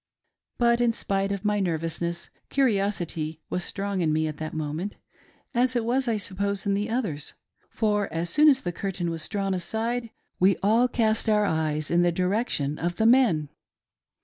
But 0.57 0.81
in 0.81 0.93
spite 0.93 1.31
of 1.31 1.45
my 1.45 1.59
ner 1.59 1.77
vousness, 1.77 2.29
curiosity 2.49 3.39
was 3.51 3.63
strong 3.63 4.01
in 4.01 4.11
me 4.11 4.25
at 4.25 4.37
that 4.37 4.55
moment— 4.55 4.95
as 5.63 5.75
it 5.75 5.85
was, 5.85 6.07
I 6.07 6.17
suppose, 6.17 6.65
in 6.65 6.73
the 6.73 6.89
others; 6.89 7.35
for, 7.69 8.11
as 8.11 8.27
soon 8.27 8.49
as 8.49 8.61
the 8.61 8.71
curtain 8.71 9.11
was 9.11 9.29
drawn 9.29 9.53
aside, 9.53 10.09
we 10.39 10.57
all 10.63 10.87
cast 10.87 11.29
our 11.29 11.45
eyes 11.45 11.91
in 11.91 12.01
the 12.01 12.11
direction 12.11 12.79
of 12.79 12.95
the 12.95 13.05
men. 13.05 13.49